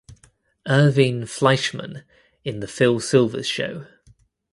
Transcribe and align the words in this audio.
Irving 0.67 1.25
Fleischman 1.25 2.03
in 2.43 2.59
"The 2.59 2.67
Phil 2.67 2.99
Silvers 2.99 3.45
Show". 3.45 3.85